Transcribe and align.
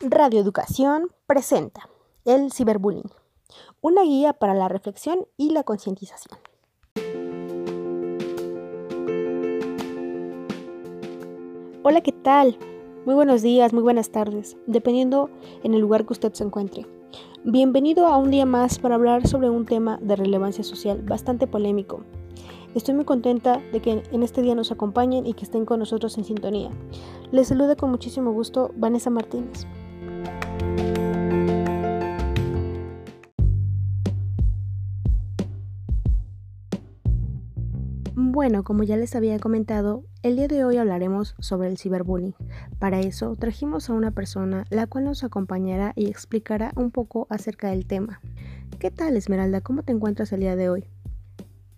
Radio 0.00 0.40
Educación 0.40 1.08
presenta 1.26 1.88
el 2.24 2.52
ciberbullying, 2.52 3.10
una 3.80 4.02
guía 4.02 4.32
para 4.32 4.52
la 4.52 4.68
reflexión 4.68 5.26
y 5.36 5.50
la 5.50 5.62
concientización. 5.62 6.36
Hola, 11.84 12.00
¿qué 12.00 12.10
tal? 12.10 12.58
Muy 13.06 13.14
buenos 13.14 13.42
días, 13.42 13.72
muy 13.72 13.82
buenas 13.84 14.10
tardes, 14.10 14.56
dependiendo 14.66 15.30
en 15.62 15.74
el 15.74 15.80
lugar 15.80 16.06
que 16.06 16.14
usted 16.14 16.32
se 16.32 16.42
encuentre. 16.42 16.86
Bienvenido 17.44 18.08
a 18.08 18.16
un 18.16 18.32
día 18.32 18.46
más 18.46 18.80
para 18.80 18.96
hablar 18.96 19.28
sobre 19.28 19.48
un 19.48 19.64
tema 19.64 19.98
de 20.02 20.16
relevancia 20.16 20.64
social 20.64 21.02
bastante 21.02 21.46
polémico. 21.46 22.02
Estoy 22.74 22.94
muy 22.94 23.04
contenta 23.04 23.62
de 23.72 23.80
que 23.80 24.02
en 24.10 24.22
este 24.24 24.42
día 24.42 24.56
nos 24.56 24.72
acompañen 24.72 25.24
y 25.24 25.34
que 25.34 25.44
estén 25.44 25.64
con 25.64 25.78
nosotros 25.78 26.18
en 26.18 26.24
sintonía. 26.24 26.70
Les 27.30 27.46
saluda 27.46 27.76
con 27.76 27.90
muchísimo 27.90 28.32
gusto 28.32 28.72
Vanessa 28.74 29.10
Martínez. 29.10 29.64
Bueno, 38.16 38.62
como 38.62 38.84
ya 38.84 38.96
les 38.96 39.16
había 39.16 39.40
comentado, 39.40 40.04
el 40.22 40.36
día 40.36 40.46
de 40.46 40.64
hoy 40.64 40.76
hablaremos 40.76 41.34
sobre 41.40 41.66
el 41.66 41.76
ciberbullying. 41.76 42.36
Para 42.78 43.00
eso 43.00 43.34
trajimos 43.34 43.90
a 43.90 43.92
una 43.92 44.12
persona 44.12 44.66
la 44.70 44.86
cual 44.86 45.06
nos 45.06 45.24
acompañará 45.24 45.92
y 45.96 46.06
explicará 46.06 46.70
un 46.76 46.92
poco 46.92 47.26
acerca 47.28 47.70
del 47.70 47.88
tema. 47.88 48.20
¿Qué 48.78 48.92
tal 48.92 49.16
Esmeralda? 49.16 49.62
¿Cómo 49.62 49.82
te 49.82 49.90
encuentras 49.90 50.32
el 50.32 50.40
día 50.40 50.54
de 50.54 50.68
hoy? 50.68 50.84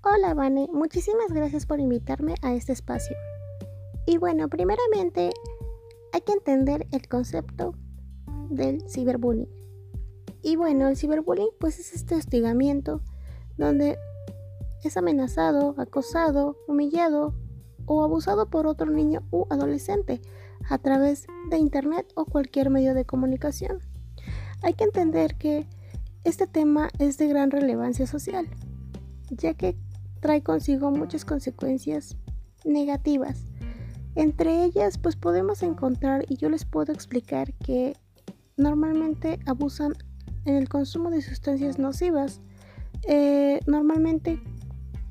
Hola 0.02 0.34
Vane, 0.34 0.68
muchísimas 0.70 1.32
gracias 1.32 1.64
por 1.64 1.80
invitarme 1.80 2.34
a 2.42 2.52
este 2.52 2.74
espacio. 2.74 3.16
Y 4.06 4.18
bueno, 4.18 4.50
primeramente 4.50 5.30
hay 6.12 6.20
que 6.20 6.32
entender 6.32 6.86
el 6.92 7.08
concepto 7.08 7.74
del 8.50 8.86
ciberbullying. 8.90 9.48
Y 10.42 10.56
bueno, 10.56 10.86
el 10.88 10.98
ciberbullying 10.98 11.48
pues 11.58 11.78
es 11.78 11.94
este 11.94 12.14
hostigamiento 12.14 13.00
donde 13.56 13.96
es 14.86 14.96
amenazado, 14.96 15.74
acosado, 15.78 16.56
humillado 16.66 17.34
o 17.86 18.02
abusado 18.02 18.50
por 18.50 18.66
otro 18.66 18.90
niño 18.90 19.22
u 19.30 19.46
adolescente 19.50 20.20
a 20.68 20.78
través 20.78 21.26
de 21.50 21.58
Internet 21.58 22.12
o 22.14 22.24
cualquier 22.24 22.70
medio 22.70 22.94
de 22.94 23.04
comunicación. 23.04 23.78
Hay 24.62 24.74
que 24.74 24.84
entender 24.84 25.36
que 25.36 25.66
este 26.24 26.46
tema 26.46 26.88
es 26.98 27.18
de 27.18 27.28
gran 27.28 27.50
relevancia 27.50 28.06
social, 28.06 28.48
ya 29.30 29.54
que 29.54 29.76
trae 30.20 30.42
consigo 30.42 30.90
muchas 30.90 31.24
consecuencias 31.24 32.16
negativas. 32.64 33.44
Entre 34.16 34.64
ellas, 34.64 34.98
pues 34.98 35.14
podemos 35.14 35.62
encontrar, 35.62 36.24
y 36.28 36.36
yo 36.36 36.48
les 36.48 36.64
puedo 36.64 36.92
explicar 36.92 37.52
que 37.54 37.96
normalmente 38.56 39.38
abusan 39.46 39.92
en 40.46 40.56
el 40.56 40.68
consumo 40.68 41.10
de 41.10 41.20
sustancias 41.20 41.78
nocivas. 41.78 42.40
Eh, 43.06 43.60
normalmente 43.66 44.40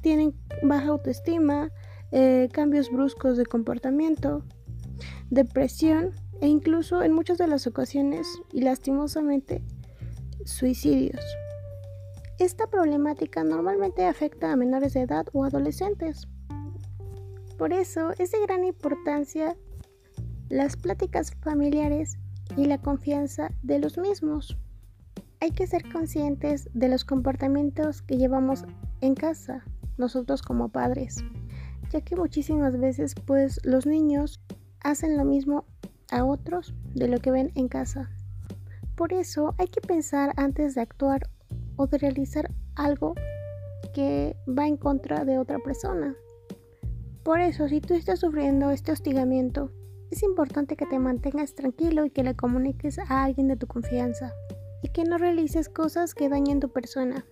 tienen 0.06 0.36
baja 0.62 0.90
autoestima, 0.90 1.72
eh, 2.12 2.48
cambios 2.54 2.92
bruscos 2.92 3.38
de 3.38 3.46
comportamiento, 3.48 4.44
depresión 5.32 6.12
e 6.42 6.48
incluso 6.48 7.02
en 7.02 7.12
muchas 7.12 7.40
de 7.40 7.48
las 7.48 7.66
ocasiones 7.66 8.28
y 8.54 8.62
lastimosamente 8.62 9.64
suicidios. 10.46 11.26
Esta 12.38 12.68
problemática 12.68 13.44
normalmente 13.44 14.06
afecta 14.06 14.52
a 14.52 14.56
menores 14.56 14.94
de 14.94 15.02
edad 15.02 15.26
o 15.34 15.44
adolescentes. 15.44 16.28
Por 17.58 17.74
eso 17.74 18.12
es 18.20 18.30
de 18.30 18.42
gran 18.42 18.64
importancia 18.64 19.58
las 20.50 20.78
pláticas 20.78 21.32
familiares 21.42 22.20
y 22.56 22.66
la 22.66 22.78
confianza 22.78 23.50
de 23.64 23.80
los 23.80 23.98
mismos. 23.98 24.56
Hay 25.40 25.50
que 25.50 25.66
ser 25.66 25.92
conscientes 25.92 26.70
de 26.76 26.90
los 26.90 27.06
comportamientos 27.06 28.04
que 28.04 28.18
llevamos 28.18 28.66
en 29.02 29.16
casa 29.16 29.66
nosotros 29.98 30.42
como 30.42 30.70
padres, 30.70 31.24
ya 31.92 32.02
que 32.02 32.16
muchísimas 32.16 32.80
veces 32.80 33.16
pues 33.16 33.60
los 33.64 33.86
niños 33.86 34.42
hacen 34.82 35.18
lo 35.18 35.26
mismo 35.26 35.66
a 36.12 36.24
otros 36.24 36.74
de 36.94 37.08
lo 37.08 37.20
que 37.20 37.32
ven 37.32 37.52
en 37.56 37.68
casa. 37.68 38.10
Por 38.96 39.14
eso 39.14 39.56
hay 39.58 39.68
que 39.68 39.82
pensar 39.82 40.34
antes 40.38 40.76
de 40.76 40.82
actuar 40.82 41.30
o 41.76 41.88
de 41.88 41.98
realizar 41.98 42.52
algo 42.76 43.16
que 43.94 44.36
va 44.48 44.68
en 44.68 44.78
contra 44.78 45.26
de 45.26 45.38
otra 45.38 45.60
persona. 45.60 46.16
Por 47.24 47.40
eso, 47.40 47.68
si 47.68 47.82
tú 47.82 47.94
estás 47.94 48.20
sufriendo 48.20 48.70
este 48.70 48.92
hostigamiento, 48.92 49.72
es 50.12 50.22
importante 50.24 50.76
que 50.76 50.86
te 50.86 51.00
mantengas 51.00 51.56
tranquilo 51.56 52.06
y 52.06 52.12
que 52.12 52.24
le 52.24 52.36
comuniques 52.36 53.00
a 53.00 53.24
alguien 53.24 53.48
de 53.48 53.58
tu 53.58 53.68
confianza 53.68 54.32
y 54.82 54.90
que 54.90 55.04
no 55.04 55.18
realices 55.18 55.68
cosas 55.68 56.14
que 56.14 56.30
dañen 56.30 56.60
tu 56.60 56.70
persona. 56.70 57.26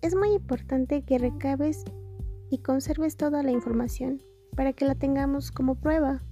Es 0.00 0.14
muy 0.14 0.32
importante 0.32 1.02
que 1.02 1.18
recabes 1.18 1.84
y 2.50 2.58
conserves 2.58 3.16
toda 3.16 3.42
la 3.42 3.50
información 3.50 4.22
para 4.54 4.72
que 4.72 4.84
la 4.84 4.94
tengamos 4.94 5.50
como 5.50 5.74
prueba. 5.74 6.22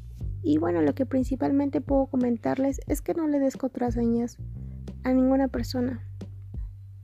Y 0.40 0.58
bueno, 0.58 0.82
lo 0.82 0.94
que 0.94 1.04
principalmente 1.04 1.80
puedo 1.80 2.06
comentarles 2.06 2.80
es 2.86 3.02
que 3.02 3.14
no 3.14 3.26
le 3.26 3.40
des 3.40 3.56
contraseñas 3.56 4.38
a 5.02 5.12
ninguna 5.12 5.48
persona. 5.48 6.06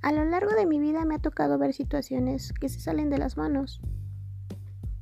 A 0.02 0.12
lo 0.12 0.24
largo 0.24 0.52
de 0.52 0.66
mi 0.66 0.78
vida 0.78 1.04
me 1.04 1.16
ha 1.16 1.18
tocado 1.18 1.58
ver 1.58 1.72
situaciones 1.72 2.52
que 2.52 2.68
se 2.68 2.78
salen 2.78 3.10
de 3.10 3.18
las 3.18 3.36
manos. 3.36 3.80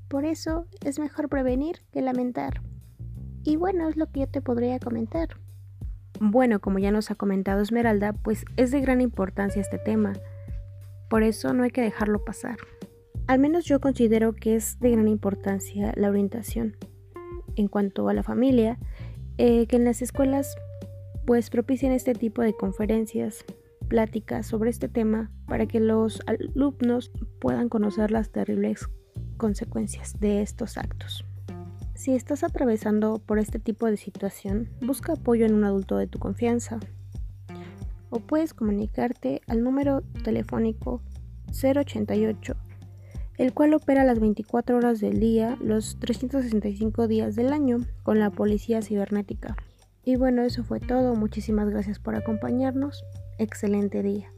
Por 0.09 0.25
eso 0.25 0.67
es 0.83 0.99
mejor 0.99 1.29
prevenir 1.29 1.83
que 1.93 2.01
lamentar. 2.01 2.63
Y 3.45 3.57
bueno, 3.57 3.87
es 3.87 3.99
lo 3.99 4.11
que 4.11 4.21
yo 4.21 4.29
te 4.29 4.41
podría 4.41 4.79
comentar. 4.79 5.29
Bueno, 6.21 6.61
como 6.61 6.79
ya 6.79 6.91
nos 6.91 7.11
ha 7.11 7.17
comentado 7.17 7.61
Esmeralda, 7.61 8.15
pues 8.15 8.47
es 8.57 8.71
de 8.71 8.81
gran 8.81 9.03
importancia 9.03 9.61
este 9.61 9.79
tema 9.79 10.15
por 11.11 11.25
eso 11.25 11.53
no 11.53 11.65
hay 11.65 11.71
que 11.71 11.83
dejarlo 11.83 12.25
pasar. 12.25 12.57
Al 13.27 13.41
menos 13.41 13.65
yo 13.65 13.81
considero 13.81 14.35
que 14.35 14.55
es 14.55 14.79
de 14.81 14.93
gran 14.93 15.09
importancia 15.09 15.93
la 15.97 16.09
orientación. 16.09 16.77
En 17.57 17.69
cuanto 17.69 18.09
a 18.09 18.15
la 18.15 18.23
familia, 18.23 18.79
eh, 19.37 19.67
que 19.67 19.77
en 19.77 19.85
las 19.85 20.01
escuelas 20.01 20.57
pues 21.27 21.51
propicien 21.51 21.93
este 21.93 22.15
tipo 22.15 22.43
de 22.43 22.55
conferencias, 22.55 23.45
pláticas 23.89 24.47
sobre 24.47 24.71
este 24.71 24.89
tema 24.89 25.31
para 25.47 25.67
que 25.67 25.81
los 25.81 26.23
alumnos 26.27 27.11
puedan 27.41 27.69
conocer 27.69 28.13
las 28.13 28.31
terribles 28.31 28.89
consecuencias 29.37 30.19
de 30.21 30.43
estos 30.43 30.79
actos. 30.79 31.25
Si 31.95 32.15
estás 32.15 32.45
atravesando 32.45 33.19
por 33.19 33.39
este 33.39 33.59
tipo 33.59 33.87
de 33.87 33.97
situación, 33.97 34.71
busca 34.81 35.15
apoyo 35.15 35.45
en 35.45 35.55
un 35.55 35.65
adulto 35.65 35.97
de 35.97 36.07
tu 36.07 36.19
confianza, 36.19 36.79
o 38.11 38.21
puedes 38.21 38.53
comunicarte 38.55 39.41
al 39.47 39.63
número 39.63 40.03
telefónico 40.23 41.01
088, 41.53 42.55
el 43.39 43.55
cual 43.55 43.75
opera 43.75 44.05
las 44.05 44.21
24 44.21 44.77
horas 44.77 45.01
del 45.01 45.19
día, 45.19 45.57
los 45.61 45.99
365 45.99 47.09
días 47.09 47.37
del 47.37 47.53
año, 47.53 47.79
con 48.03 48.19
la 48.19 48.31
policía 48.31 48.83
cibernética. 48.83 49.57
Y 50.05 50.17
bueno, 50.17 50.43
eso 50.43 50.65
fue 50.65 50.81
todo. 50.81 51.15
Muchísimas 51.15 51.69
gracias 51.71 51.99
por 51.99 52.15
acompañarnos. 52.15 53.05
Excelente 53.39 54.03
día. 54.03 54.31